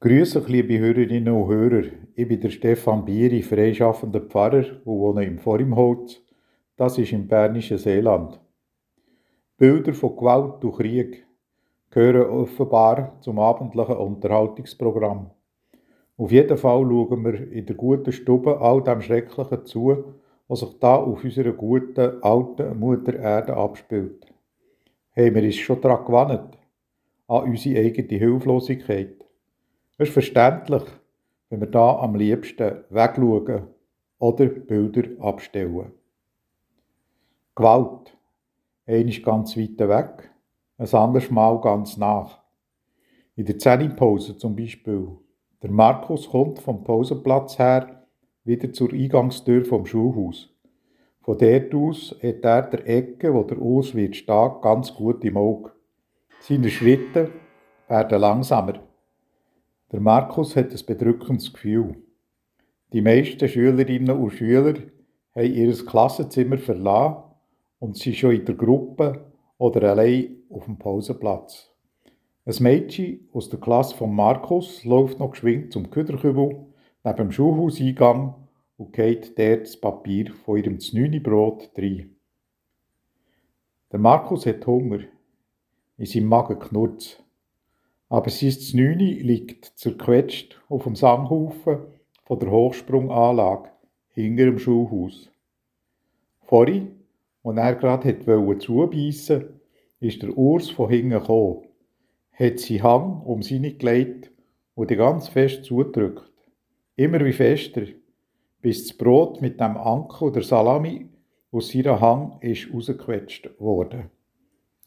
Grüße 0.00 0.44
liebe 0.46 0.78
Hörerinnen 0.78 1.34
und 1.34 1.48
Hörer. 1.48 1.82
Ich 2.14 2.28
bin 2.28 2.40
der 2.40 2.50
Stefan 2.50 3.04
Bieri, 3.04 3.42
freischaffender 3.42 4.20
Pfarrer 4.20 4.64
und 4.84 5.00
wohne 5.00 5.24
im 5.24 5.40
Vorimholz. 5.40 6.20
Das 6.76 6.98
ist 6.98 7.12
im 7.12 7.26
bernischen 7.26 7.78
Seeland. 7.78 8.38
Bilder 9.56 9.92
von 9.92 10.14
Gewalt 10.14 10.64
und 10.64 10.76
Krieg 10.76 11.26
gehören 11.90 12.30
offenbar 12.30 13.16
zum 13.22 13.40
abendlichen 13.40 13.96
Unterhaltungsprogramm. 13.96 15.32
Auf 16.16 16.30
jeden 16.30 16.56
Fall 16.56 16.82
schauen 16.82 17.24
wir 17.24 17.50
in 17.50 17.66
der 17.66 17.74
guten 17.74 18.12
Stube 18.12 18.60
all 18.60 18.84
dem 18.84 19.00
Schrecklichen 19.00 19.66
zu, 19.66 20.04
was 20.46 20.60
sich 20.60 20.78
da 20.78 20.94
auf 20.94 21.24
unserer 21.24 21.50
guten, 21.50 22.22
alten 22.22 22.78
Mutter 22.78 23.18
Erde 23.18 23.56
abspielt. 23.56 24.32
Haben 25.16 25.34
wir 25.34 25.42
uns 25.42 25.56
schon 25.56 25.80
daran 25.80 26.04
gewandt? 26.04 26.56
An 27.26 27.48
unsere 27.48 27.80
eigene 27.80 28.16
Hilflosigkeit? 28.16 29.27
Es 30.00 30.06
ist 30.06 30.14
verständlich, 30.14 30.84
wenn 31.50 31.58
wir 31.58 31.66
da 31.66 31.98
am 31.98 32.14
liebsten 32.14 32.84
wegschauen 32.88 33.66
oder 34.20 34.46
Bilder 34.46 35.02
abstellen. 35.18 35.90
Gewalt. 37.56 38.16
Ein 38.86 39.08
ist 39.08 39.24
ganz 39.24 39.56
weit 39.56 39.76
weg, 39.76 40.30
ein 40.76 40.94
anderes 40.94 41.32
Mal 41.32 41.60
ganz 41.60 41.96
nach. 41.96 42.38
In 43.34 43.46
der 43.46 43.58
Zähnepause 43.58 44.38
zum 44.38 44.54
Beispiel. 44.54 45.08
Der 45.64 45.72
Markus 45.72 46.30
kommt 46.30 46.60
vom 46.60 46.84
Pausenplatz 46.84 47.58
her 47.58 48.06
wieder 48.44 48.72
zur 48.72 48.92
Eingangstür 48.92 49.64
vom 49.64 49.84
Schulhaus. 49.84 50.48
Von 51.22 51.38
dort 51.38 51.74
aus 51.74 52.14
hat 52.22 52.44
er 52.44 52.62
der 52.62 52.86
Ecke, 52.86 53.34
wo 53.34 53.42
der 53.42 53.60
Urs 53.60 53.96
wird 53.96 54.14
stehen, 54.14 54.60
ganz 54.62 54.94
gut 54.94 55.24
im 55.24 55.36
Auge. 55.36 55.72
Seine 56.38 56.70
Schritte 56.70 57.32
werden 57.88 58.20
langsamer. 58.20 58.87
Der 59.90 60.00
Markus 60.00 60.54
hat 60.54 60.70
ein 60.70 60.86
bedrückendes 60.86 61.50
Gefühl. 61.50 61.96
Die 62.92 63.00
meisten 63.00 63.48
Schülerinnen 63.48 64.18
und 64.18 64.32
Schüler 64.32 64.74
haben 65.34 65.54
ihr 65.54 65.72
Klassenzimmer 65.86 66.58
verlassen 66.58 67.22
und 67.78 67.96
sind 67.96 68.16
schon 68.16 68.34
in 68.34 68.44
der 68.44 68.54
Gruppe 68.54 69.32
oder 69.56 69.90
allein 69.90 70.42
auf 70.50 70.66
dem 70.66 70.78
Pausenplatz. 70.78 71.70
Ein 72.44 72.54
Mädchen 72.60 73.28
aus 73.32 73.48
der 73.48 73.60
Klasse 73.60 73.96
von 73.96 74.14
Markus 74.14 74.84
läuft 74.84 75.18
noch 75.18 75.30
geschwind 75.30 75.72
zum 75.72 75.90
Küderkübel 75.90 76.66
neben 77.04 77.16
dem 77.16 77.32
Schulhauseingang 77.32 78.34
und 78.76 78.92
geht 78.92 79.38
dort 79.38 79.62
das 79.62 79.80
Papier 79.80 80.34
von 80.44 80.58
ihrem 80.58 80.80
Znüni-Brot 80.80 81.70
rein. 81.78 82.14
Der 83.90 83.98
Markus 83.98 84.44
hat 84.44 84.66
Hunger. 84.66 85.00
In 85.96 86.04
seinem 86.04 86.26
Magen 86.26 86.58
knurrt 86.58 87.24
aber 88.08 88.30
sein 88.30 88.50
Znüni 88.50 89.14
liegt 89.14 89.66
zerquetscht 89.76 90.60
auf 90.68 90.84
dem 90.84 90.96
Sanghaufen 90.96 91.78
von 92.24 92.38
der 92.38 92.50
Hochsprunganlage 92.50 93.70
hinter 94.10 94.46
dem 94.46 94.58
Schulhaus. 94.58 95.30
Vorhin, 96.42 96.92
als 97.42 97.56
er 97.58 97.74
gerade 97.74 98.58
zubeissen 98.58 99.60
ist 100.00 100.22
der 100.22 100.36
Urs 100.36 100.70
von 100.70 100.88
hinten 100.88 101.10
gekommen, 101.10 101.64
hat 102.32 102.60
seinen 102.60 102.82
Hang 102.82 103.22
um 103.22 103.42
seine 103.42 103.74
gelegt 103.74 104.30
und 104.74 104.90
die 104.90 104.96
ganz 104.96 105.28
fest 105.28 105.64
zugedrückt. 105.64 106.30
Immer 106.96 107.24
wie 107.24 107.32
fester, 107.32 107.82
bis 108.60 108.86
das 108.86 108.96
Brot 108.96 109.42
mit 109.42 109.60
dem 109.60 109.76
Ankel 109.76 110.32
der 110.32 110.42
Salami 110.42 111.08
aus 111.50 111.70
seiner 111.70 112.00
Hang 112.00 112.38
ist 112.40 112.72
rausgequetscht 112.72 113.50
wurde. 113.58 114.10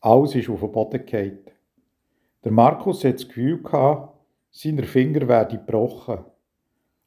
Alles 0.00 0.34
ist 0.34 0.48
auf 0.48 0.60
den 0.60 0.72
Boden 0.72 1.04
gefallen. 1.04 1.55
Der 2.46 2.52
Markus 2.52 3.02
hat 3.02 3.16
das 3.16 3.26
Gefühl 3.26 3.60
gehabt, 3.60 4.20
seine 4.52 4.84
Finger 4.84 5.26
werden 5.26 5.58
gebrochen. 5.58 6.24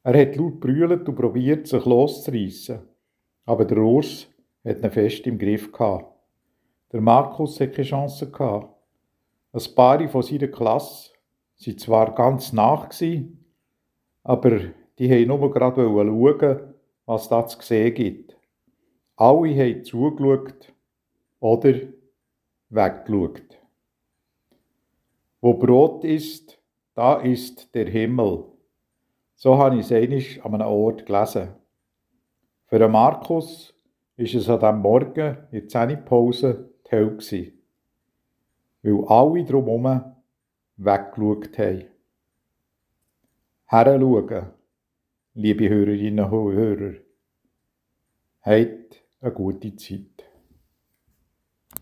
Er 0.02 0.20
hat 0.20 0.36
laut 0.36 0.60
brüllt 0.60 1.08
und 1.08 1.14
probiert, 1.14 1.66
sich 1.66 1.82
loszureissen. 1.86 2.80
Aber 3.46 3.64
der 3.64 3.78
Urs 3.78 4.26
hat 4.62 4.84
ihn 4.84 4.90
fest 4.90 5.26
im 5.26 5.38
Griff 5.38 5.72
gehabt. 5.72 6.14
Der 6.92 7.00
Markus 7.00 7.58
hat 7.58 7.72
keine 7.72 7.88
Chance 7.88 8.30
gehabt. 8.30 8.68
Ein 9.54 9.74
paar 9.74 10.06
von 10.10 10.22
seiner 10.22 10.48
Klasse 10.48 11.12
waren 11.64 11.78
zwar 11.78 12.14
ganz 12.14 12.52
nach, 12.52 12.90
aber 14.22 14.60
die 14.98 15.10
haben 15.10 15.26
nur 15.26 15.50
gerade 15.50 15.86
schauen, 15.86 16.74
was 17.06 17.30
da 17.30 17.46
zu 17.46 17.62
sehen 17.62 17.94
gibt. 17.94 18.36
Alle 19.16 19.56
haben 19.56 19.84
zugeschaut 19.84 20.74
oder 21.40 21.74
weggeschaut. 22.68 23.59
Wo 25.40 25.54
Brot 25.54 26.04
ist, 26.04 26.58
da 26.94 27.20
ist 27.20 27.74
der 27.74 27.88
Himmel. 27.88 28.44
So 29.36 29.56
habe 29.56 29.78
ich 29.78 29.90
es 29.90 30.44
an 30.44 30.54
einem 30.54 30.66
Ort 30.66 31.06
gelesen. 31.06 31.54
Für 32.66 32.78
den 32.78 32.90
Markus 32.90 33.74
ist 34.16 34.34
es 34.34 34.48
an 34.48 34.60
diesem 34.60 34.80
Morgen 34.80 35.38
in 35.50 35.60
der 35.60 35.68
Zähnepause 35.68 36.70
die 36.92 37.54
weil 38.82 39.04
alle 39.08 39.44
drumherum 39.44 40.14
weggeschaut 40.76 41.58
haben. 41.58 41.84
Heranschauen, 43.66 44.46
liebe 45.34 45.68
Hörerinnen 45.68 46.24
und 46.24 46.52
Hörer. 46.52 46.94
Habt 48.42 49.02
eine 49.20 49.32
gute 49.32 49.76
Zeit. 49.76 50.29